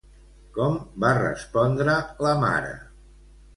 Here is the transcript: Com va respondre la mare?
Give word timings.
Com 0.55 0.77
va 1.03 1.11
respondre 1.19 1.99
la 2.27 2.35
mare? 2.47 2.75